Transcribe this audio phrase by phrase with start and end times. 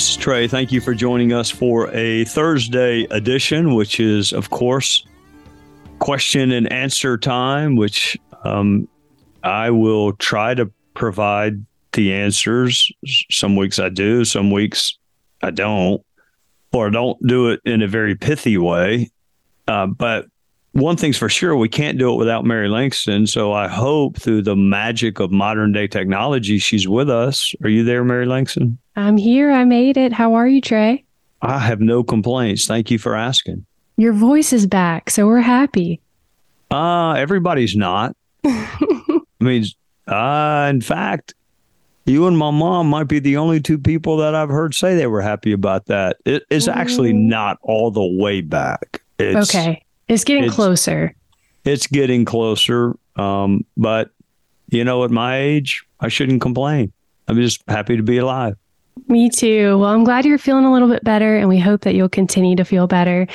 [0.00, 0.48] this is Trey.
[0.48, 5.06] Thank you for joining us for a Thursday edition, which is, of course,
[5.98, 8.88] question and answer time, which um,
[9.44, 12.90] I will try to provide the answers.
[13.30, 14.96] Some weeks I do, some weeks
[15.42, 16.00] I don't,
[16.72, 19.10] or don't do it in a very pithy way.
[19.68, 20.28] Uh, but
[20.72, 23.26] one thing's for sure, we can't do it without Mary Langston.
[23.26, 27.54] So I hope through the magic of modern day technology, she's with us.
[27.62, 28.78] Are you there, Mary Langston?
[28.96, 29.50] I'm here.
[29.50, 30.12] I made it.
[30.12, 31.04] How are you, Trey?
[31.42, 32.66] I have no complaints.
[32.66, 33.64] Thank you for asking.
[33.96, 36.00] Your voice is back, so we're happy.
[36.70, 38.14] Uh, everybody's not.
[38.44, 39.64] I mean,
[40.06, 41.34] uh, in fact,
[42.06, 45.06] you and my mom might be the only two people that I've heard say they
[45.06, 46.18] were happy about that.
[46.24, 49.02] It, it's actually not all the way back.
[49.18, 49.82] It's, okay.
[50.10, 51.14] It's getting it's- closer.
[51.64, 52.96] It's getting closer.
[53.16, 54.10] Um, but
[54.70, 56.92] you know, at my age, I shouldn't complain.
[57.28, 58.56] I'm just happy to be alive.
[59.08, 59.78] Me too.
[59.78, 62.56] Well, I'm glad you're feeling a little bit better, and we hope that you'll continue
[62.56, 63.26] to feel better.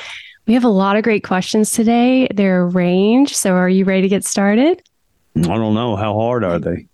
[0.46, 2.28] We have a lot of great questions today.
[2.34, 3.34] They're a range.
[3.34, 4.82] So, are you ready to get started?
[5.36, 6.86] I don't know how hard are they.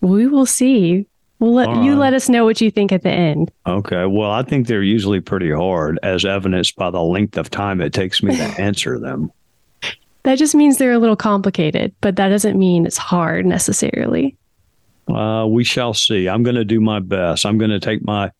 [0.00, 1.06] We will see.
[1.38, 1.98] We'll let All you right.
[1.98, 3.50] let us know what you think at the end.
[3.66, 4.06] Okay.
[4.06, 7.92] Well, I think they're usually pretty hard, as evidenced by the length of time it
[7.92, 9.30] takes me to answer them.
[10.22, 14.36] That just means they're a little complicated, but that doesn't mean it's hard necessarily.
[15.08, 16.28] Uh, we shall see.
[16.28, 17.46] I'm going to do my best.
[17.46, 18.32] I'm going to take my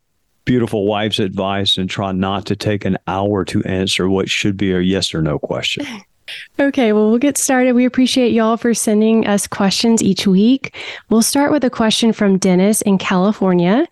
[0.45, 4.73] beautiful wife's advice and try not to take an hour to answer what should be
[4.73, 5.87] a yes or no question.
[6.59, 7.75] Okay, well, we'll get started.
[7.75, 10.75] We appreciate y'all for sending us questions each week.
[11.11, 13.87] We'll start with a question from Dennis in California.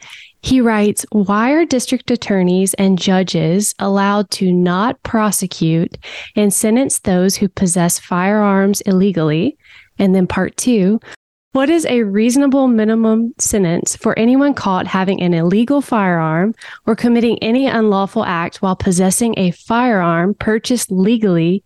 [0.44, 5.96] He writes Why are district attorneys and judges allowed to not prosecute
[6.36, 9.56] and sentence those who possess firearms illegally?
[9.98, 11.00] And then part two
[11.52, 16.54] What is a reasonable minimum sentence for anyone caught having an illegal firearm
[16.86, 21.64] or committing any unlawful act while possessing a firearm purchased legally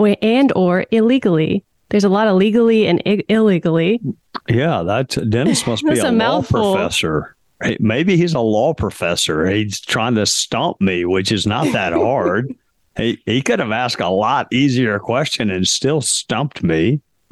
[0.00, 1.64] or- and or illegally.
[1.90, 4.00] There's a lot of legally and I- illegally.
[4.48, 7.36] Yeah, that Dennis must be a, a law professor.
[7.78, 9.46] Maybe he's a law professor.
[9.50, 12.54] He's trying to stump me, which is not that hard.
[12.96, 17.00] he he could have asked a lot easier question and still stumped me.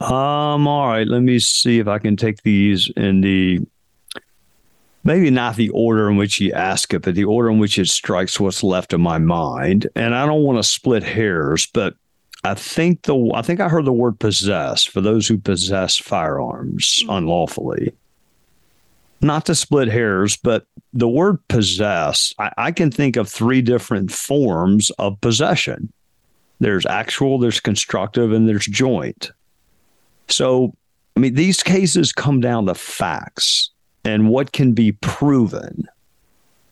[0.00, 0.66] um.
[0.68, 1.06] All right.
[1.06, 3.60] Let me see if I can take these in the
[5.08, 7.88] maybe not the order in which you ask it, but the order in which it
[7.88, 9.88] strikes what's left of my mind.
[9.96, 11.94] And I don't want to split hairs, but
[12.44, 17.02] I think the I think I heard the word possess for those who possess firearms
[17.02, 17.10] hmm.
[17.10, 17.94] unlawfully.
[19.22, 24.12] Not to split hairs, but the word possess, I, I can think of three different
[24.12, 25.90] forms of possession.
[26.60, 29.32] There's actual, there's constructive, and there's joint.
[30.28, 30.76] So,
[31.16, 33.70] I mean, these cases come down to facts
[34.08, 35.86] and what can be proven.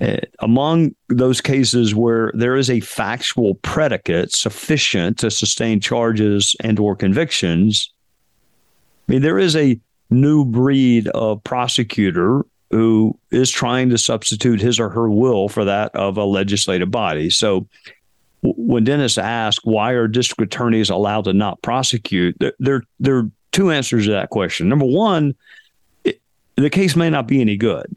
[0.00, 6.78] Uh, among those cases where there is a factual predicate sufficient to sustain charges and
[6.78, 7.90] or convictions
[9.08, 9.80] i mean there is a
[10.10, 15.94] new breed of prosecutor who is trying to substitute his or her will for that
[15.94, 17.30] of a legislative body.
[17.30, 17.66] So
[18.42, 22.36] when dennis asked why are district attorneys allowed to not prosecute?
[22.38, 24.68] There there, there are two answers to that question.
[24.68, 25.34] Number one
[26.56, 27.94] the case may not be any good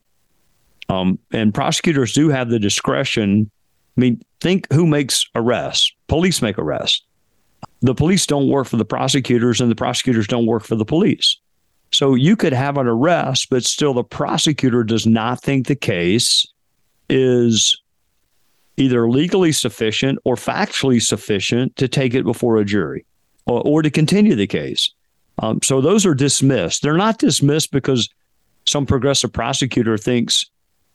[0.90, 3.50] um, and prosecutors do have the discretion.
[3.98, 5.94] I mean, think who makes arrests?
[6.08, 7.04] Police make arrests.
[7.82, 11.38] The police don't work for the prosecutors, and the prosecutors don't work for the police.
[11.92, 16.46] So you could have an arrest, but still the prosecutor does not think the case
[17.10, 17.80] is
[18.78, 23.06] either legally sufficient or factually sufficient to take it before a jury
[23.46, 24.92] or, or to continue the case.
[25.40, 26.82] Um, so those are dismissed.
[26.82, 28.10] They're not dismissed because
[28.70, 30.46] some progressive prosecutor thinks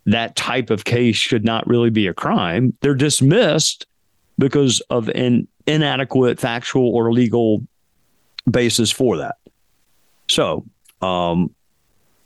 [0.07, 2.77] that type of case should not really be a crime.
[2.81, 3.87] They're dismissed
[4.39, 7.67] because of an inadequate factual or legal
[8.49, 9.37] basis for that.
[10.29, 10.65] So,
[11.01, 11.55] um,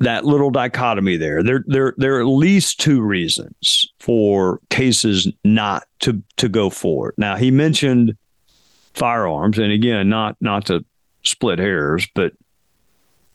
[0.00, 5.84] that little dichotomy there, there, there, there are at least two reasons for cases not
[6.00, 7.14] to to go forward.
[7.16, 8.16] Now, he mentioned
[8.94, 10.84] firearms, and again, not not to
[11.24, 12.32] split hairs, but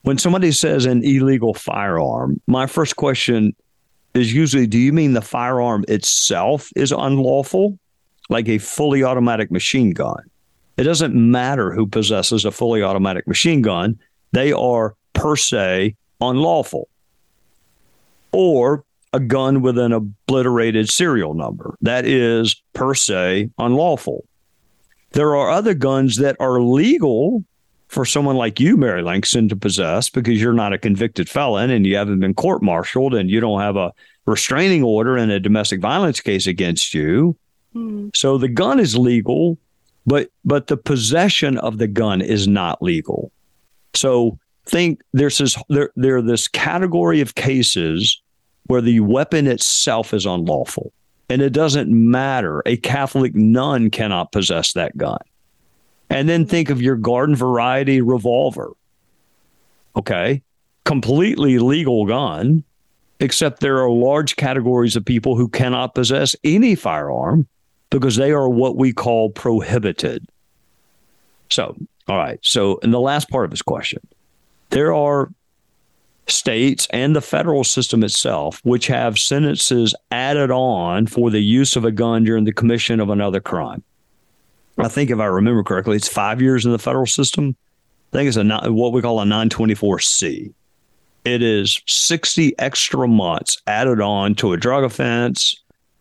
[0.04, 3.56] when somebody says an illegal firearm, my first question
[4.14, 7.80] is usually do you mean the firearm itself is unlawful,
[8.30, 10.22] like a fully automatic machine gun?
[10.78, 13.98] It doesn't matter who possesses a fully automatic machine gun,
[14.32, 16.90] they are per se unlawful.
[18.32, 18.84] Or
[19.14, 21.78] a gun with an obliterated serial number.
[21.82, 24.26] That is per se unlawful.
[25.12, 27.46] There are other guns that are legal
[27.94, 31.86] for someone like you, Mary Langston, to possess because you're not a convicted felon and
[31.86, 33.94] you haven't been court martialed and you don't have a
[34.26, 37.38] restraining order in a domestic violence case against you.
[37.76, 38.16] Mm.
[38.16, 39.58] So the gun is legal,
[40.06, 43.32] but but the possession of the gun is not legal.
[43.94, 48.22] So think there's this there there this category of cases
[48.68, 50.92] where the weapon itself is unlawful.
[51.30, 52.62] And it doesn't matter.
[52.66, 55.20] A Catholic nun cannot possess that gun.
[56.10, 58.72] And then think of your garden variety revolver.
[59.96, 60.42] Okay.
[60.86, 62.64] Completely legal gun,
[63.20, 67.48] except there are large categories of people who cannot possess any firearm
[67.90, 70.26] because they are what we call prohibited.
[71.50, 71.76] So,
[72.08, 72.40] all right.
[72.42, 74.02] So, in the last part of his question,
[74.72, 75.32] there are
[76.28, 81.86] states and the federal system itself, which have sentences added on for the use of
[81.86, 83.84] a gun during the commission of another crime.
[84.78, 87.56] I think if I remember correctly, it's five years in the federal system.
[88.12, 90.54] I think it's a what we call a 924C.
[91.26, 95.56] It is 60 extra months added on to a drug offense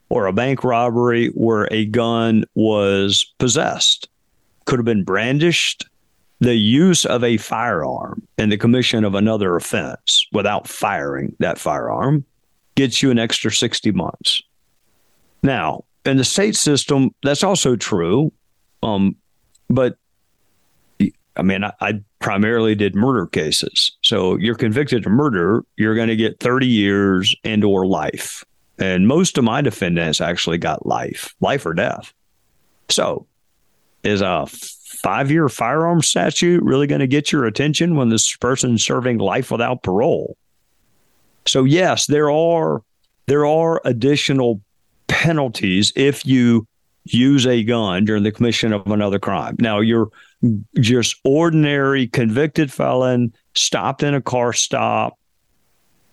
[0.09, 4.09] or a bank robbery where a gun was possessed.
[4.65, 5.87] Could have been brandished,
[6.41, 12.25] the use of a firearm in the commission of another offense without firing that firearm
[12.75, 14.43] gets you an extra 60 months.
[15.43, 18.33] Now, in the state system, that's also true.
[18.82, 19.17] Um,
[19.69, 19.96] but
[21.37, 23.96] I mean, I, I, primarily did murder cases.
[24.02, 28.44] So you're convicted of murder, you're going to get 30 years and or life.
[28.79, 32.12] And most of my defendants actually got life, life or death.
[32.88, 33.26] So
[34.05, 38.84] is a five year firearm statute really going to get your attention when this person's
[38.84, 40.37] serving life without parole?
[41.46, 42.82] So yes, there are
[43.26, 44.61] there are additional
[45.08, 46.67] penalties if you
[47.05, 49.57] use a gun during the commission of another crime.
[49.59, 50.11] Now you're
[50.81, 55.19] just ordinary convicted felon stopped in a car stop,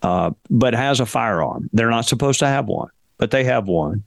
[0.02, 1.70] uh, but has a firearm.
[1.74, 4.04] They're not supposed to have one, but they have one.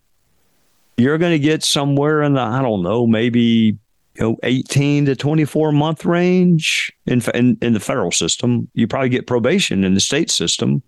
[0.96, 3.78] You're going to get somewhere in the I don't know maybe
[4.14, 9.08] you know 18 to 24 month range in, in in the federal system you probably
[9.08, 10.82] get probation in the state system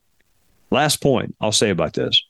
[0.70, 2.22] last point i'll say about this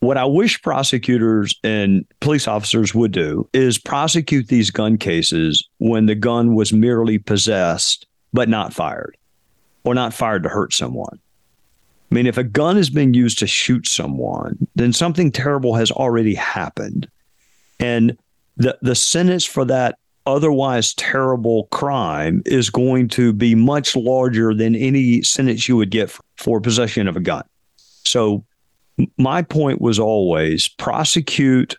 [0.00, 6.06] what i wish prosecutors and police officers would do is prosecute these gun cases when
[6.06, 9.16] the gun was merely possessed but not fired
[9.84, 11.18] or not fired to hurt someone
[12.10, 15.90] i mean if a gun is being used to shoot someone then something terrible has
[15.90, 17.08] already happened
[17.80, 18.16] and
[18.56, 19.98] the the sentence for that
[20.28, 26.14] otherwise terrible crime is going to be much larger than any sentence you would get
[26.36, 27.42] for possession of a gun.
[28.04, 28.44] So,
[29.16, 31.76] my point was always prosecute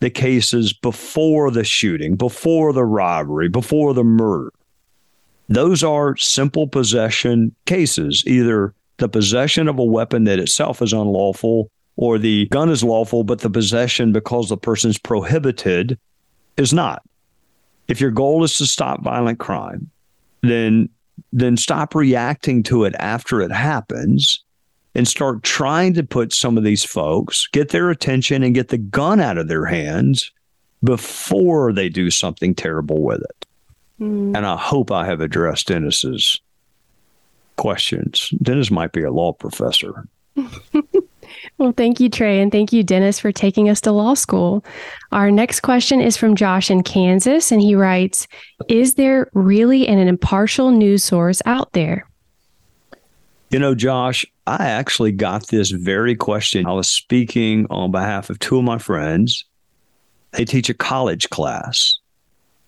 [0.00, 4.52] the cases before the shooting, before the robbery, before the murder.
[5.48, 11.70] Those are simple possession cases, either the possession of a weapon that itself is unlawful
[11.96, 15.98] or the gun is lawful, but the possession because the person's prohibited
[16.56, 17.02] is not.
[17.88, 19.90] If your goal is to stop violent crime,
[20.42, 20.88] then
[21.32, 24.42] then stop reacting to it after it happens
[24.94, 28.78] and start trying to put some of these folks, get their attention and get the
[28.78, 30.30] gun out of their hands
[30.84, 33.46] before they do something terrible with it.
[34.00, 34.36] Mm.
[34.36, 36.40] And I hope I have addressed Dennis's
[37.56, 38.30] questions.
[38.42, 40.06] Dennis might be a law professor.
[41.58, 44.64] Well, thank you, Trey, and thank you, Dennis, for taking us to law school.
[45.12, 48.26] Our next question is from Josh in Kansas, and he writes
[48.68, 52.08] Is there really an impartial news source out there?
[53.52, 56.66] You know, Josh, I actually got this very question.
[56.66, 59.44] I was speaking on behalf of two of my friends.
[60.32, 61.98] They teach a college class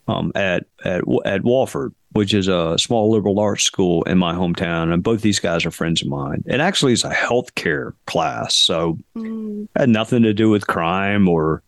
[0.07, 4.93] um, at, at, at Wofford which is a small liberal arts school in my hometown.
[4.93, 6.45] And both these guys are friends of mine.
[6.47, 8.55] It actually is a healthcare class.
[8.55, 9.69] So mm.
[9.75, 11.61] had nothing to do with crime or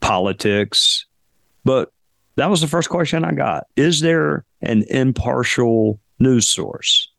[0.00, 1.04] politics.
[1.64, 1.92] But
[2.36, 3.66] that was the first question I got.
[3.76, 7.09] Is there an impartial news source?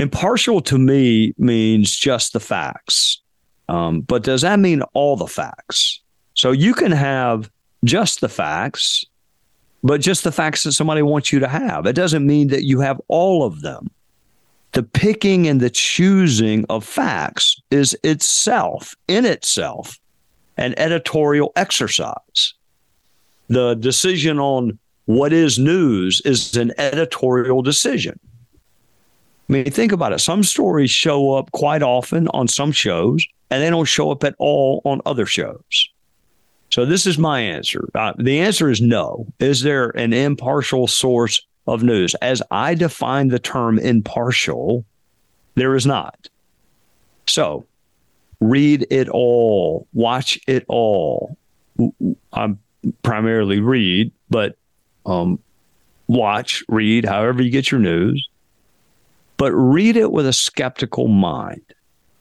[0.00, 3.20] Impartial to me means just the facts.
[3.68, 6.00] Um, but does that mean all the facts?
[6.34, 7.50] So you can have
[7.84, 9.04] just the facts
[9.82, 11.86] but just the facts that somebody wants you to have.
[11.86, 13.90] It doesn't mean that you have all of them.
[14.72, 19.98] the picking and the choosing of facts is itself, in itself,
[20.56, 22.54] an editorial exercise.
[23.48, 28.20] The decision on what is news is an editorial decision.
[29.50, 30.20] I mean, think about it.
[30.20, 34.36] Some stories show up quite often on some shows, and they don't show up at
[34.38, 35.88] all on other shows.
[36.70, 37.88] So, this is my answer.
[37.96, 39.26] Uh, the answer is no.
[39.40, 42.14] Is there an impartial source of news?
[42.22, 44.84] As I define the term impartial,
[45.56, 46.28] there is not.
[47.26, 47.66] So,
[48.38, 51.36] read it all, watch it all.
[52.32, 52.54] I
[53.02, 54.56] primarily read, but
[55.06, 55.40] um,
[56.06, 58.29] watch, read, however you get your news,
[59.40, 61.62] but read it with a skeptical mind.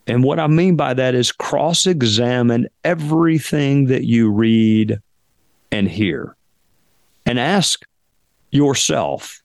[0.08, 5.02] And what I mean by that is cross examine everything that you read
[5.70, 6.38] and hear
[7.26, 7.86] and ask
[8.52, 9.44] yourself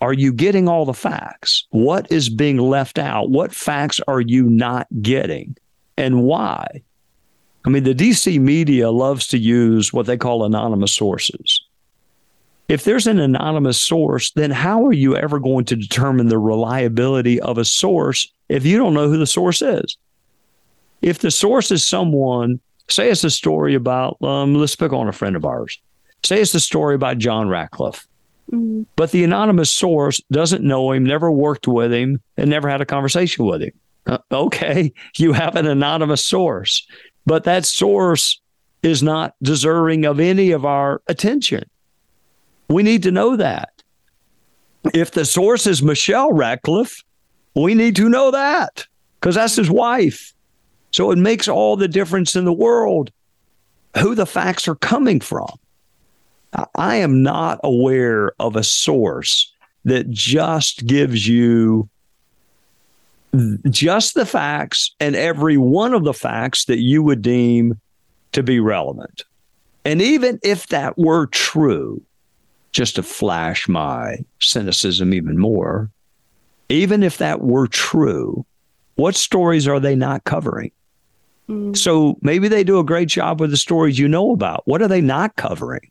[0.00, 1.66] are you getting all the facts?
[1.68, 3.28] What is being left out?
[3.28, 5.58] What facts are you not getting
[5.98, 6.82] and why?
[7.66, 11.59] I mean, the DC media loves to use what they call anonymous sources.
[12.70, 17.40] If there's an anonymous source, then how are you ever going to determine the reliability
[17.40, 19.96] of a source if you don't know who the source is?
[21.02, 25.12] If the source is someone, say it's a story about, um, let's pick on a
[25.12, 25.80] friend of ours.
[26.22, 28.06] Say it's a story about John Ratcliffe,
[28.52, 28.82] mm-hmm.
[28.94, 32.86] but the anonymous source doesn't know him, never worked with him, and never had a
[32.86, 33.72] conversation with him.
[34.06, 36.86] Uh, okay, you have an anonymous source,
[37.26, 38.40] but that source
[38.84, 41.64] is not deserving of any of our attention.
[42.70, 43.82] We need to know that.
[44.94, 47.02] If the source is Michele Ratcliffe,
[47.54, 48.86] we need to know that
[49.18, 50.32] because that's his wife.
[50.92, 53.10] So it makes all the difference in the world
[53.98, 55.50] who the facts are coming from.
[56.76, 59.52] I am not aware of a source
[59.84, 61.88] that just gives you
[63.68, 67.80] just the facts and every one of the facts that you would deem
[68.30, 69.24] to be relevant.
[69.84, 72.02] And even if that were true,
[72.72, 75.90] just to flash my cynicism even more,
[76.68, 78.44] even if that were true,
[78.94, 80.70] what stories are they not covering?
[81.48, 81.76] Mm.
[81.76, 84.62] So maybe they do a great job with the stories you know about.
[84.66, 85.90] What are they not covering?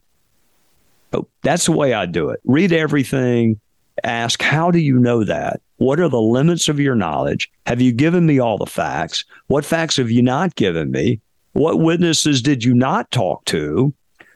[1.11, 2.39] Oh, that's the way I do it.
[2.45, 3.59] Read everything,
[4.03, 5.61] ask, how do you know that?
[5.77, 7.49] What are the limits of your knowledge?
[7.65, 9.25] Have you given me all the facts?
[9.47, 11.19] What facts have you not given me?
[11.53, 13.93] What witnesses did you not talk to?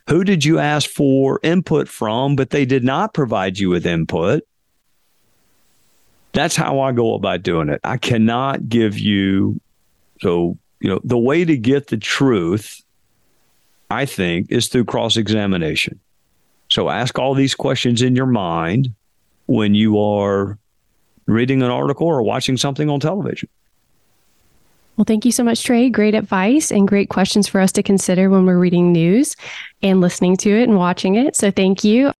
[0.09, 4.43] Who did you ask for input from, but they did not provide you with input?
[6.33, 7.79] That's how I go about doing it.
[7.83, 9.61] I cannot give you,
[10.21, 12.81] so, you know, the way to get the truth,
[13.89, 15.99] I think, is through cross examination.
[16.69, 18.93] So ask all these questions in your mind
[19.45, 20.57] when you are
[21.27, 23.47] reading an article or watching something on television.
[24.95, 25.89] Well, thank you so much, Trey.
[25.89, 29.35] Great advice and great questions for us to consider when we're reading news
[29.81, 31.35] and listening to it and watching it.
[31.35, 32.11] So thank you.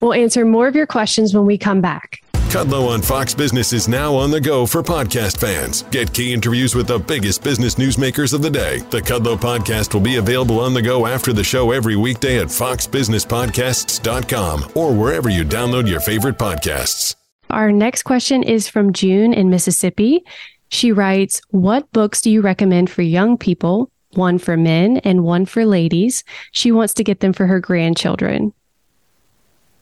[0.00, 2.20] We'll answer more of your questions when we come back.
[2.48, 5.82] Kudlow on Fox Business is now on the go for podcast fans.
[5.90, 8.78] Get key interviews with the biggest business newsmakers of the day.
[8.90, 12.46] The Kudlow podcast will be available on the go after the show every weekday at
[12.46, 17.16] foxbusinesspodcasts.com or wherever you download your favorite podcasts.
[17.50, 20.24] Our next question is from June in Mississippi.
[20.68, 23.90] She writes, What books do you recommend for young people?
[24.14, 26.24] One for men and one for ladies.
[26.52, 28.52] She wants to get them for her grandchildren.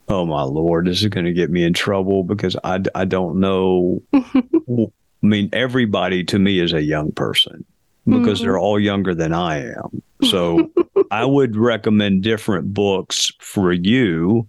[0.09, 3.39] Oh my lord, this is going to get me in trouble because I, I don't
[3.39, 4.01] know.
[4.13, 7.65] I mean, everybody to me is a young person
[8.05, 8.45] because mm-hmm.
[8.45, 10.01] they're all younger than I am.
[10.23, 10.71] So
[11.11, 14.47] I would recommend different books for you,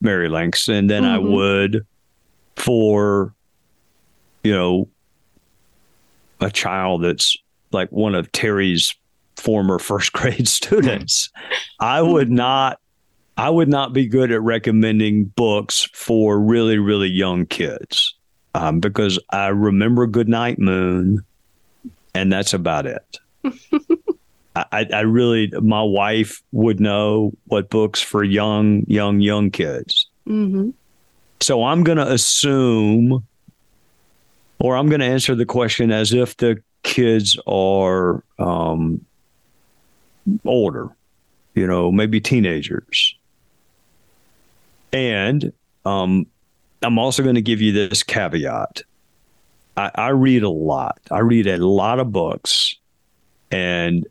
[0.00, 1.14] Mary Langston, than mm-hmm.
[1.14, 1.86] I would
[2.56, 3.34] for,
[4.42, 4.88] you know,
[6.44, 7.36] a child that's
[7.72, 8.94] like one of Terry's
[9.36, 11.30] former first grade students.
[11.80, 12.78] I would not
[13.36, 18.14] I would not be good at recommending books for really, really young kids
[18.54, 21.24] um, because I remember Goodnight Moon,
[22.14, 23.18] and that's about it.
[24.54, 30.06] I, I really, my wife would know what books for young, young, young kids.
[30.28, 30.70] Mm-hmm.
[31.40, 33.26] So I'm going to assume
[34.64, 39.04] or I'm going to answer the question as if the kids are um,
[40.46, 40.88] older,
[41.54, 43.14] you know, maybe teenagers.
[44.90, 45.52] And
[45.84, 46.26] um,
[46.80, 48.80] I'm also going to give you this caveat.
[49.76, 50.98] I, I read a lot.
[51.10, 52.74] I read a lot of books,
[53.50, 54.06] and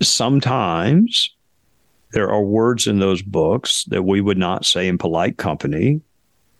[0.00, 1.34] sometimes
[2.12, 6.00] there are words in those books that we would not say in polite company,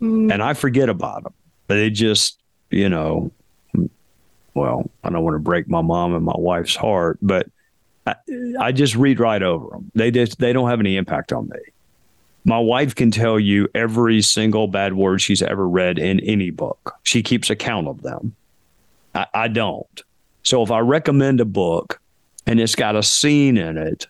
[0.03, 0.31] mm.
[0.31, 1.33] and I forget about them.
[1.69, 2.39] They just
[2.71, 3.31] you know,
[4.55, 7.49] well, I don't want to break my mom and my wife's heart, but
[8.07, 8.15] I,
[8.59, 9.91] I just read right over them.
[9.95, 11.59] They just they don't have any impact on me.
[12.45, 16.95] My wife can tell you every single bad word she's ever read in any book.
[17.03, 18.37] She keeps account of them.
[19.15, 20.03] I, I don't.
[20.45, 22.01] So if I recommend a book
[22.47, 24.07] and it's got a scene in it,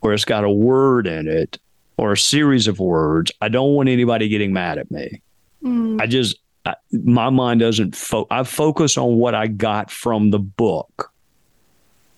[0.00, 1.58] or it's got a word in it,
[1.96, 5.20] or a series of words, I don't want anybody getting mad at me.
[5.62, 6.00] Mm.
[6.00, 10.38] I just I, my mind doesn't fo- I focus on what I got from the
[10.38, 11.12] book.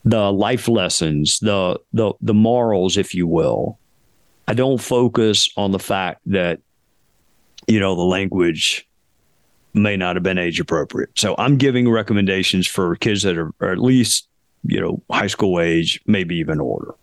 [0.05, 3.79] The life lessons, the the the morals if you will.
[4.47, 6.61] I don't focus on the fact that
[7.67, 8.87] you know the language
[9.75, 11.11] may not have been age appropriate.
[11.17, 14.29] So I'm giving recommendations for kids that are, are at least,
[14.63, 16.95] you know, high school age, maybe even older.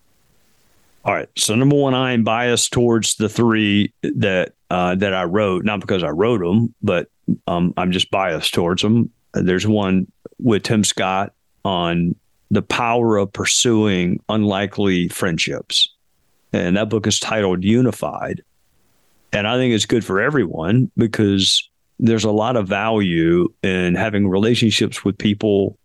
[1.04, 1.28] All right.
[1.36, 5.82] So number one, I am biased towards the three that uh, that I wrote, not
[5.82, 7.10] because I wrote them, but
[7.48, 9.10] um, I'm just biased towards them.
[9.34, 11.34] There's one with Tim Scott
[11.64, 12.16] on
[12.50, 15.94] the power of pursuing unlikely friendships,
[16.52, 18.42] and that book is titled Unified.
[19.34, 21.70] And I think it's good for everyone because
[22.00, 25.78] there's a lot of value in having relationships with people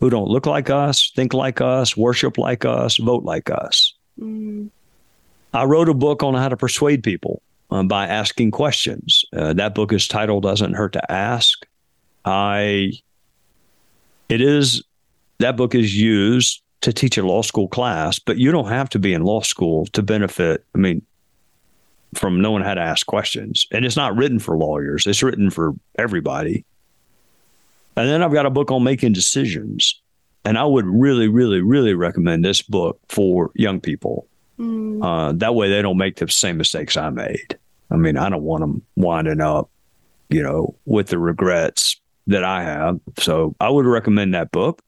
[0.00, 3.94] who don't look like us, think like us, worship like us, vote like us.
[4.18, 4.70] Mm.
[5.52, 9.19] I wrote a book on how to persuade people um, by asking questions.
[9.34, 11.66] Uh, that book is titled "Doesn't Hurt to Ask."
[12.24, 12.92] I
[14.28, 14.82] it is
[15.38, 18.98] that book is used to teach a law school class, but you don't have to
[18.98, 20.64] be in law school to benefit.
[20.74, 21.02] I mean,
[22.14, 25.74] from knowing how to ask questions, and it's not written for lawyers; it's written for
[25.98, 26.64] everybody.
[27.96, 30.00] And then I've got a book on making decisions.
[30.44, 34.26] And I would really, really, really recommend this book for young people.
[34.58, 35.04] Mm.
[35.04, 37.58] Uh, that way they don't make the same mistakes I made.
[37.90, 39.70] I mean, I don't want them winding up,
[40.28, 43.00] you know, with the regrets that I have.
[43.18, 44.82] So I would recommend that book.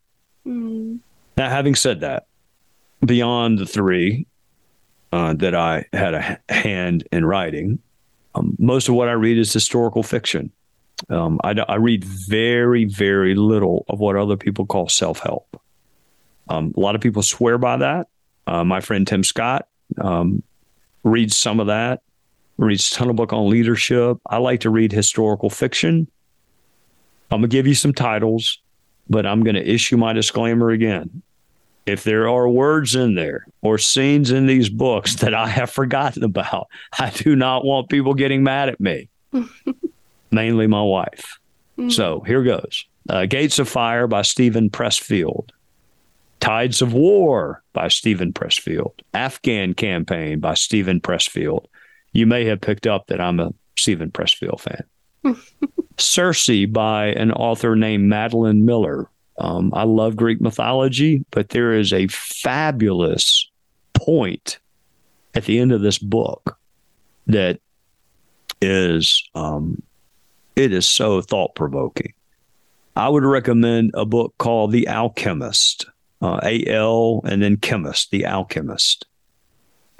[0.46, 1.00] Mm.
[1.36, 2.26] Now, having said that,
[3.04, 4.26] beyond the three
[5.12, 7.80] uh, that I had a hand in writing,
[8.34, 10.50] um, most of what I read is historical fiction.
[11.08, 15.60] Um, I, I, read very, very little of what other people call self help.
[16.48, 18.06] Um, a lot of people swear by that.
[18.46, 19.66] Uh, my friend Tim Scott
[20.00, 20.44] um,
[21.02, 22.02] reads some of that
[22.62, 24.18] reads a ton of book on leadership.
[24.26, 26.08] I like to read historical fiction.
[27.30, 28.58] I'm gonna give you some titles,
[29.08, 31.22] but I'm gonna issue my disclaimer again.
[31.84, 36.22] If there are words in there or scenes in these books that I have forgotten
[36.22, 39.08] about, I do not want people getting mad at me.
[40.30, 41.38] Mainly my wife.
[41.78, 41.90] Mm.
[41.90, 42.86] So here goes.
[43.08, 45.50] Uh, Gates of Fire by Steven Pressfield.
[46.38, 48.92] Tides of War by Steven Pressfield.
[49.14, 51.66] Afghan Campaign by Steven Pressfield
[52.12, 54.84] you may have picked up that I'm a Steven Pressfield fan.
[55.98, 59.08] Circe by an author named Madeline Miller.
[59.38, 63.50] Um, I love Greek mythology, but there is a fabulous
[63.94, 64.58] point
[65.34, 66.58] at the end of this book
[67.26, 67.60] that
[68.60, 69.82] is um,
[70.56, 72.12] it is so thought provoking.
[72.94, 75.86] I would recommend a book called The Alchemist,
[76.20, 79.06] uh, A L and then Chemist, The Alchemist.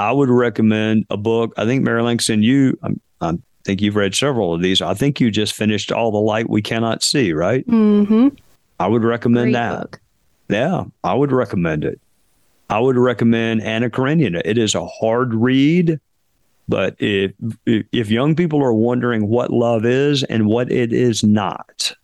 [0.02, 1.54] I would recommend a book.
[1.56, 4.82] I think Mary Langston, you, I, I think you've read several of these.
[4.82, 7.64] I think you just finished All the Light We Cannot See, right?
[7.68, 8.28] Mm-hmm.
[8.80, 9.80] I would recommend Great that.
[9.80, 10.00] Book.
[10.48, 12.00] Yeah, I would recommend it.
[12.68, 14.42] I would recommend Anna Karenina.
[14.44, 16.00] It is a hard read,
[16.68, 17.32] but if
[17.66, 21.94] if young people are wondering what love is and what it is not,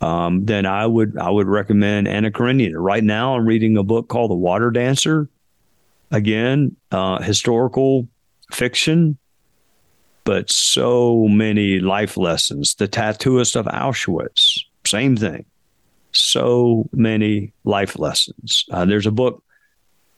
[0.00, 2.78] um, then I would I would recommend Anna Karenina.
[2.80, 5.28] Right now, I'm reading a book called The Water Dancer
[6.10, 8.08] again, uh, historical
[8.52, 9.18] fiction,
[10.24, 12.74] but so many life lessons.
[12.74, 15.44] The tattooist of Auschwitz, same thing.
[16.12, 18.64] So many life lessons.
[18.70, 19.42] Uh, there's a book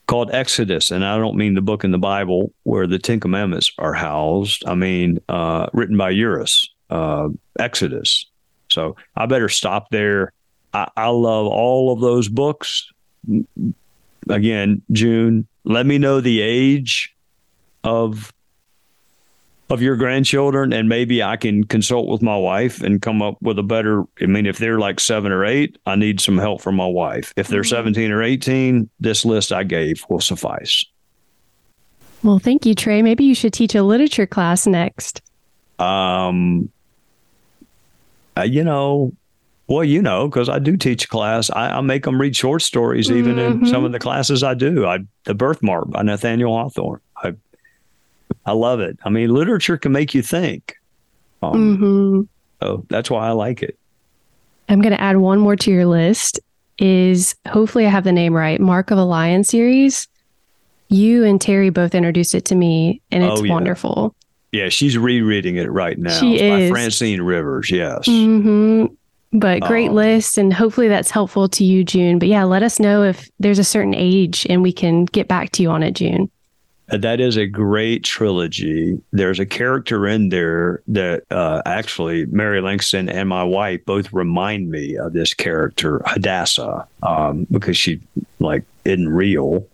[0.07, 3.71] called Exodus, and I don't mean the book in the Bible where the Ten Commandments
[3.77, 4.63] are housed.
[4.67, 7.29] I mean, uh, written by Uris, uh,
[7.59, 8.25] Exodus.
[8.69, 10.33] So I better stop there.
[10.73, 12.91] I, I love all of those books.
[14.29, 17.15] Again, June, let me know the age
[17.83, 18.33] of
[19.69, 23.57] of your grandchildren and maybe I can consult with my wife and come up with
[23.57, 26.75] a better I mean if they're like 7 or 8 I need some help from
[26.75, 27.33] my wife.
[27.35, 27.75] If they're mm-hmm.
[27.75, 30.85] 17 or 18 this list I gave will suffice.
[32.23, 33.01] Well thank you Trey.
[33.01, 35.21] Maybe you should teach a literature class next.
[35.79, 36.69] Um
[38.37, 39.13] uh, you know
[39.73, 43.09] well, you know, because I do teach class, I, I, make them read short stories,
[43.09, 43.63] even mm-hmm.
[43.63, 44.85] in some of the classes I do.
[44.85, 47.01] I the Birthmark by Nathaniel Hawthorne.
[47.17, 47.33] I
[48.45, 48.99] I love it.
[49.03, 50.75] I mean, literature can make you think.
[51.41, 52.21] Um, mm-hmm.
[52.61, 53.77] So that's why I like it.
[54.69, 56.39] I'm going to add one more to your list.
[56.79, 58.59] Is hopefully I have the name right.
[58.59, 60.07] Mark of a Lion series.
[60.89, 63.53] You and Terry both introduced it to me, and it's Oh, yeah.
[63.53, 64.15] wonderful.
[64.51, 66.19] Yeah, she's rereading it right now.
[66.19, 66.69] She It's is.
[66.69, 67.71] by Francine Rivers.
[67.71, 68.05] Yes.
[68.05, 68.85] hmm
[69.33, 69.93] But great Oh.
[69.93, 72.19] list, and hopefully that's helpful to you, June.
[72.19, 75.51] But yeah, let us know if there's a certain age, and we can get back
[75.53, 76.29] to you on it, June.
[76.91, 78.99] Uh, That is a great trilogy.
[79.11, 84.69] There's a character in there that uh, actually Mary Langston and my wife both remind
[84.69, 88.01] me of this character, Hadassah, um, because she
[88.39, 89.65] like isn't real.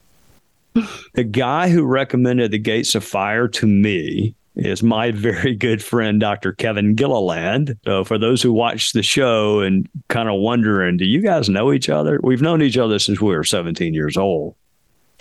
[1.15, 6.19] the guy who recommended the Gates of Fire to me is my very good friend,
[6.19, 6.53] Dr.
[6.53, 7.77] Kevin Gilliland.
[7.85, 11.71] So for those who watch the show and kind of wondering, do you guys know
[11.71, 12.19] each other?
[12.23, 14.55] We've known each other since we were 17 years old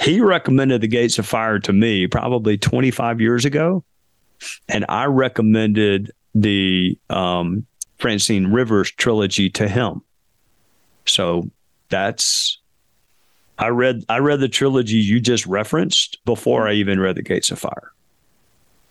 [0.00, 3.84] he recommended the gates of fire to me probably 25 years ago
[4.68, 7.66] and i recommended the um,
[7.98, 10.02] francine rivers trilogy to him
[11.04, 11.50] so
[11.88, 12.58] that's
[13.58, 17.50] i read i read the trilogy you just referenced before i even read the gates
[17.50, 17.92] of fire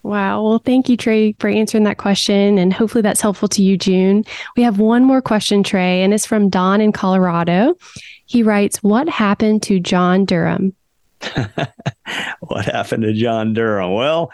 [0.08, 0.42] Wow.
[0.42, 2.58] Well, thank you, Trey, for answering that question.
[2.58, 4.24] And hopefully that's helpful to you, June.
[4.56, 7.76] We have one more question, Trey, and it's from Don in Colorado.
[8.26, 10.74] He writes, What happened to John Durham?
[12.40, 13.96] what happened to John Durham?
[13.96, 14.32] Well,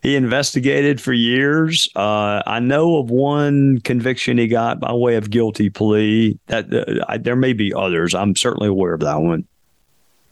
[0.00, 1.88] he investigated for years.
[1.96, 6.38] Uh, I know of one conviction he got by way of guilty plea.
[6.46, 8.14] That uh, I, there may be others.
[8.14, 9.44] I'm certainly aware of that one.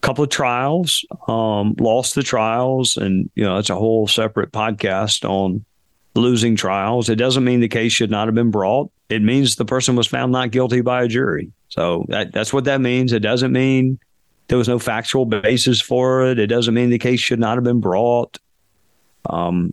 [0.05, 5.27] Couple of trials, um, lost the trials, and you know it's a whole separate podcast
[5.27, 5.65] on
[6.15, 7.09] losing trials.
[7.09, 8.91] It doesn't mean the case should not have been brought.
[9.09, 11.51] It means the person was found not guilty by a jury.
[11.71, 13.15] So that, that's what that means.
[13.15, 13.99] It doesn't mean
[14.49, 16.39] there was no factual basis for it.
[16.39, 18.39] It doesn't mean the case should not have been brought.
[19.31, 19.73] Um,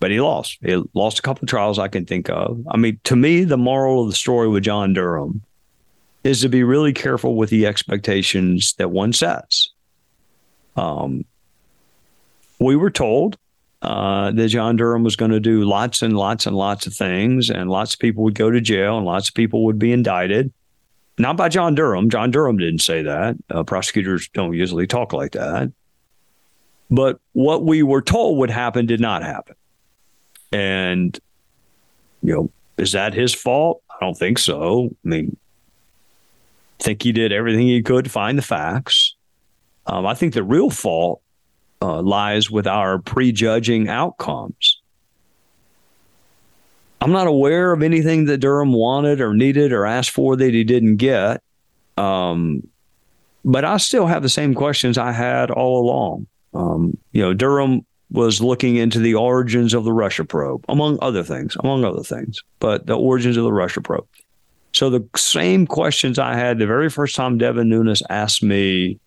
[0.00, 0.58] but he lost.
[0.62, 2.64] He lost a couple of trials I can think of.
[2.70, 5.42] I mean, to me, the moral of the story with John Durham
[6.24, 9.72] is to be really careful with the expectations that one sets.
[10.76, 11.24] Um,
[12.60, 13.36] we were told
[13.82, 17.50] uh, that John Durham was going to do lots and lots and lots of things,
[17.50, 20.52] and lots of people would go to jail, and lots of people would be indicted
[21.18, 22.10] not by John Durham.
[22.10, 23.36] John Durham didn't say that.
[23.50, 25.72] Uh, prosecutors don't usually talk like that.
[26.90, 29.56] But what we were told would happen did not happen.
[30.52, 31.18] And,
[32.22, 33.82] you know, is that his fault?
[33.90, 34.90] I don't think so.
[35.04, 35.36] I mean,
[36.80, 39.16] I think he did everything he could to find the facts.
[39.86, 41.22] Um, I think the real fault
[41.82, 44.80] uh, lies with our prejudging outcomes.
[47.00, 50.64] I'm not aware of anything that Durham wanted or needed or asked for that he
[50.64, 51.42] didn't get.
[51.96, 52.66] Um,
[53.44, 56.26] but I still have the same questions I had all along.
[56.54, 61.22] Um, you know, Durham was looking into the origins of the Russia probe, among other
[61.22, 64.06] things, among other things, but the origins of the Russia probe.
[64.72, 68.98] So the same questions I had the very first time Devin Nunes asked me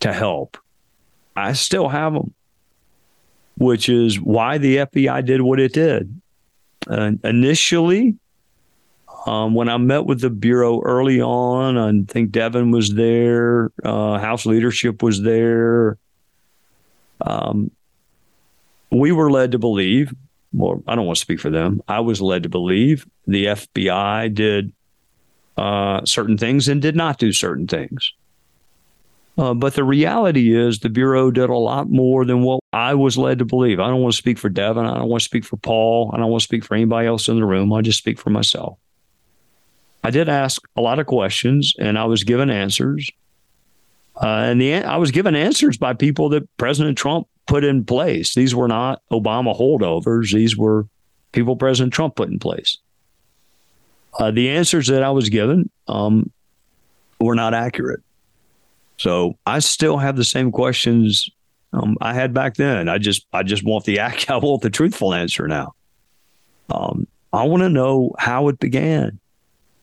[0.00, 0.56] to help,
[1.36, 2.34] I still have them,
[3.56, 6.20] which is why the FBI did what it did.
[6.88, 8.16] Uh, initially,
[9.26, 14.18] um, when I met with the Bureau early on, I think Devin was there, uh,
[14.18, 15.96] House leadership was there.
[17.20, 17.70] Um,
[18.90, 20.12] we were led to believe,
[20.52, 21.82] well, I don't want to speak for them.
[21.86, 24.72] I was led to believe the FBI did
[25.56, 28.12] uh, certain things and did not do certain things.
[29.38, 33.16] Uh, but the reality is, the Bureau did a lot more than what I was
[33.16, 33.80] led to believe.
[33.80, 34.84] I don't want to speak for Devin.
[34.84, 36.10] I don't want to speak for Paul.
[36.12, 37.72] I don't want to speak for anybody else in the room.
[37.72, 38.78] I just speak for myself.
[40.04, 43.10] I did ask a lot of questions and I was given answers.
[44.20, 48.34] Uh, and the I was given answers by people that President Trump put in place.
[48.34, 50.32] These were not Obama holdovers.
[50.32, 50.86] These were
[51.32, 52.78] people President Trump put in place.
[54.18, 56.30] Uh, the answers that I was given um,
[57.20, 58.00] were not accurate.
[58.98, 61.28] So I still have the same questions
[61.72, 62.88] um, I had back then.
[62.88, 64.00] I just I just want the.
[64.00, 65.74] I want the truthful answer now.
[66.70, 69.18] Um, I want to know how it began.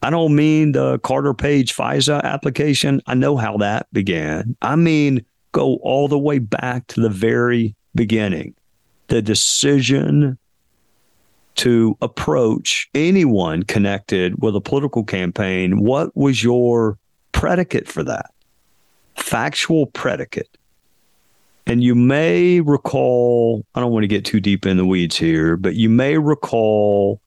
[0.01, 3.01] I don't mean the Carter Page FISA application.
[3.07, 4.55] I know how that began.
[4.61, 8.53] I mean go all the way back to the very beginning.
[9.07, 10.37] The decision
[11.59, 15.83] to approach anyone connected with a political campaign.
[15.83, 16.97] What was your
[17.33, 18.31] predicate for that?
[19.15, 20.49] Factual predicate.
[21.67, 25.57] And you may recall, I don't want to get too deep in the weeds here,
[25.57, 27.19] but you may recall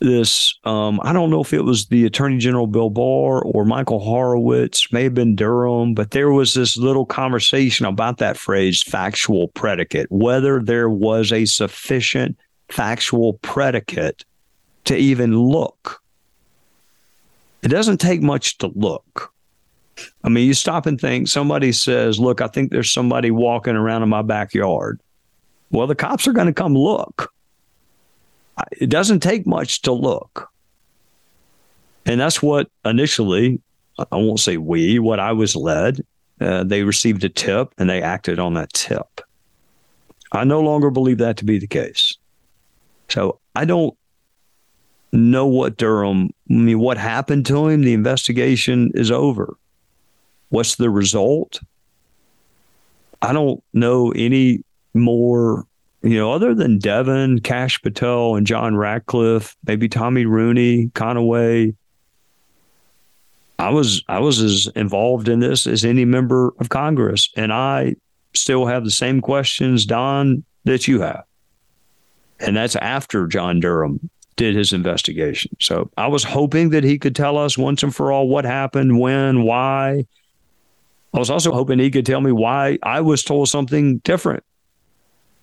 [0.00, 0.54] this.
[0.64, 4.92] Um, I don't know if it was the Attorney General Bill Barr or Michael Horowitz,
[4.92, 10.12] may have been Durham, but there was this little conversation about that phrase, factual predicate,
[10.12, 12.36] whether there was a sufficient
[12.68, 14.24] factual predicate
[14.84, 16.02] to even look
[17.66, 19.32] it doesn't take much to look.
[20.22, 24.04] I mean, you stop and think somebody says, Look, I think there's somebody walking around
[24.04, 25.00] in my backyard.
[25.72, 27.34] Well, the cops are going to come look.
[28.70, 30.48] It doesn't take much to look.
[32.04, 33.60] And that's what initially,
[33.98, 36.06] I won't say we, what I was led.
[36.40, 39.20] Uh, they received a tip and they acted on that tip.
[40.30, 42.05] I no longer believe that to be the case.
[43.08, 43.96] So I don't
[45.12, 47.82] know what Durham, I mean, what happened to him.
[47.82, 49.56] The investigation is over.
[50.48, 51.60] What's the result?
[53.22, 54.62] I don't know any
[54.94, 55.66] more,
[56.02, 61.74] you know, other than Devin, Kash Patel, and John Ratcliffe, maybe Tommy Rooney, Conaway.
[63.58, 67.96] I was I was as involved in this as any member of Congress, and I
[68.34, 71.24] still have the same questions, Don, that you have.
[72.40, 75.56] And that's after John Durham did his investigation.
[75.60, 79.00] So I was hoping that he could tell us once and for all what happened,
[79.00, 80.06] when, why.
[81.14, 84.44] I was also hoping he could tell me why I was told something different.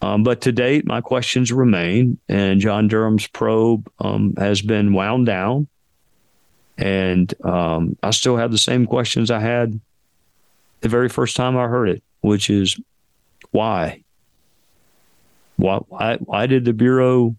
[0.01, 5.25] Um, but to date, my questions remain, and John Durham's probe um, has been wound
[5.25, 5.67] down.
[6.77, 9.79] And um, I still have the same questions I had
[10.81, 12.77] the very first time I heard it, which is
[13.51, 14.02] why?
[15.57, 17.35] Why, why, why did the Bureau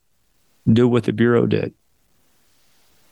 [0.70, 1.74] do what the Bureau did?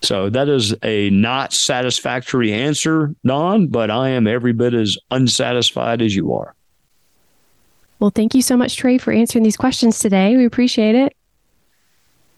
[0.02, 6.02] So that is a not satisfactory answer, Don, but I am every bit as unsatisfied
[6.02, 6.54] as you are.
[8.00, 10.36] Well, thank you so much, Trey, for answering these questions today.
[10.36, 11.16] We appreciate it.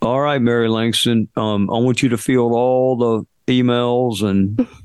[0.03, 1.29] All right, Mary Langston.
[1.37, 4.68] Um, I want you to field all the emails and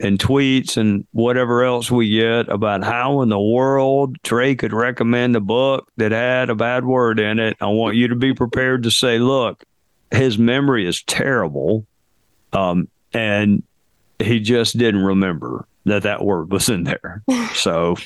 [0.00, 5.36] and tweets and whatever else we get about how in the world Trey could recommend
[5.36, 7.56] a book that had a bad word in it.
[7.60, 9.64] I want you to be prepared to say, look,
[10.10, 11.86] his memory is terrible.
[12.52, 13.62] Um, and
[14.18, 17.22] he just didn't remember that that word was in there.
[17.54, 17.96] so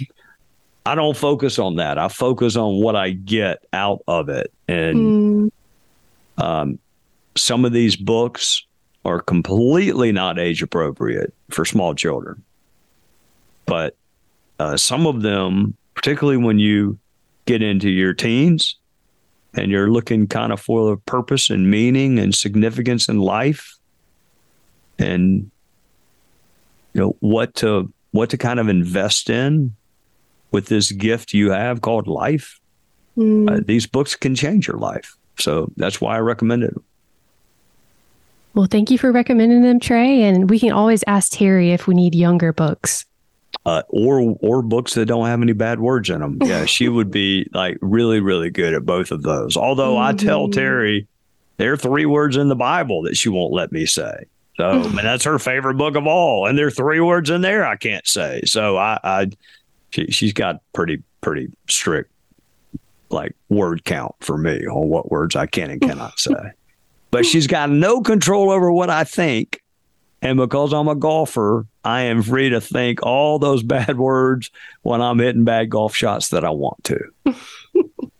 [0.84, 1.98] I don't focus on that.
[1.98, 4.52] I focus on what I get out of it.
[4.66, 6.42] And mm.
[6.42, 6.78] um,
[7.36, 8.64] some of these books
[9.08, 12.42] are completely not age appropriate for small children.
[13.64, 13.96] But
[14.58, 16.98] uh, some of them, particularly when you
[17.46, 18.76] get into your teens
[19.54, 23.78] and you're looking kind of for the purpose and meaning and significance in life
[24.98, 25.50] and
[26.92, 29.74] you know what to what to kind of invest in
[30.50, 32.60] with this gift you have called life
[33.16, 33.50] mm.
[33.50, 36.84] uh, these books can change your life so that's why i recommended them
[38.58, 40.24] well, thank you for recommending them, Trey.
[40.24, 43.04] And we can always ask Terry if we need younger books.
[43.64, 46.38] Uh, or or books that don't have any bad words in them.
[46.44, 49.56] Yeah, she would be like really really good at both of those.
[49.56, 50.08] Although mm-hmm.
[50.08, 50.58] I tell mm-hmm.
[50.58, 51.06] Terry
[51.58, 54.24] there are three words in the Bible that she won't let me say.
[54.56, 57.64] So and that's her favorite book of all, and there are three words in there
[57.64, 58.42] I can't say.
[58.44, 59.30] So I, I
[59.90, 62.10] she, she's got pretty pretty strict
[63.10, 66.52] like word count for me on what words I can and cannot say
[67.10, 67.28] but hmm.
[67.28, 69.62] she's got no control over what I think.
[70.20, 74.50] And because I'm a golfer, I am free to think all those bad words
[74.82, 77.00] when I'm hitting bad golf shots that I want to.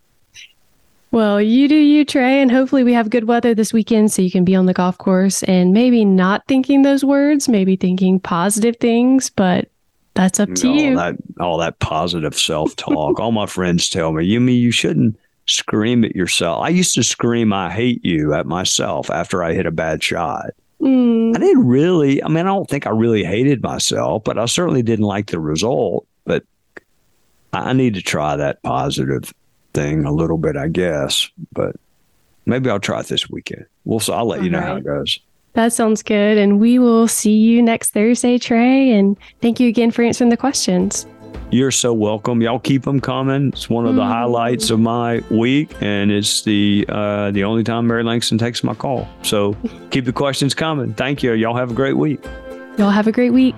[1.10, 4.30] well, you do you, Trey, and hopefully we have good weather this weekend so you
[4.30, 8.76] can be on the golf course and maybe not thinking those words, maybe thinking positive
[8.76, 9.68] things, but
[10.14, 10.96] that's up to all you.
[10.96, 13.20] That, all that positive self talk.
[13.20, 16.62] all my friends tell me, you mean you shouldn't scream at yourself.
[16.62, 20.50] I used to scream, I hate you at myself after I hit a bad shot.
[20.80, 21.34] Mm.
[21.34, 24.82] I didn't really, I mean, I don't think I really hated myself, but I certainly
[24.82, 26.06] didn't like the result.
[26.24, 26.44] But
[27.52, 29.32] I need to try that positive
[29.74, 31.28] thing a little bit, I guess.
[31.52, 31.76] But
[32.46, 33.66] maybe I'll try it this weekend.
[33.84, 34.66] We'll, I'll let All you know right.
[34.66, 35.18] how it goes.
[35.54, 36.38] That sounds good.
[36.38, 38.92] And we will see you next Thursday, Trey.
[38.92, 41.06] And thank you again for answering the questions.
[41.50, 42.42] You're so welcome.
[42.42, 43.48] Y'all keep them coming.
[43.48, 44.06] It's one of the mm.
[44.08, 48.74] highlights of my week, and it's the uh, the only time Mary Langston takes my
[48.74, 49.08] call.
[49.22, 49.56] So
[49.90, 50.92] keep the questions coming.
[50.92, 51.32] Thank you.
[51.32, 52.22] Y'all have a great week.
[52.76, 53.56] Y'all have a great week.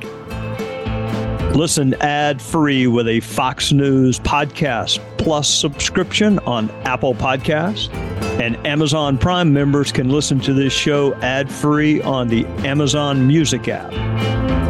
[1.55, 7.92] Listen ad free with a Fox News podcast plus subscription on Apple Podcasts.
[8.40, 13.66] And Amazon Prime members can listen to this show ad free on the Amazon Music
[13.66, 14.70] app.